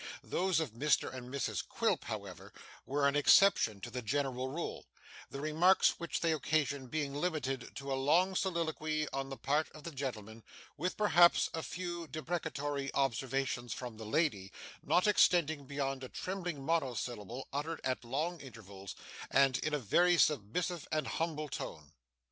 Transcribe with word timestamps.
Those 0.23 0.59
of 0.59 0.71
Mr 0.71 1.13
and 1.13 1.31
Mrs 1.31 1.63
Quilp, 1.67 2.05
however, 2.05 2.51
were 2.87 3.07
an 3.07 3.15
exception 3.15 3.79
to 3.81 3.91
the 3.91 4.01
general 4.01 4.47
rule; 4.49 4.87
the 5.29 5.39
remarks 5.39 5.99
which 5.99 6.21
they 6.21 6.31
occasioned 6.33 6.89
being 6.89 7.13
limited 7.13 7.75
to 7.75 7.93
a 7.93 7.93
long 7.93 8.33
soliloquy 8.35 9.07
on 9.13 9.29
the 9.29 9.37
part 9.37 9.69
of 9.75 9.83
the 9.83 9.91
gentleman, 9.91 10.43
with 10.75 10.97
perhaps 10.97 11.51
a 11.53 11.61
few 11.61 12.07
deprecatory 12.07 12.91
observations 12.95 13.75
from 13.75 13.97
the 13.97 14.05
lady, 14.07 14.51
not 14.81 15.05
extending 15.05 15.67
beyond 15.67 16.03
a 16.03 16.09
trembling 16.09 16.65
monosyllable 16.65 17.47
uttered 17.53 17.79
at 17.83 18.03
long 18.03 18.39
intervals, 18.41 18.95
and 19.29 19.59
in 19.59 19.71
a 19.71 19.77
very 19.77 20.17
submissive 20.17 20.87
and 20.91 21.05
humble 21.09 21.47
tone. 21.47 21.91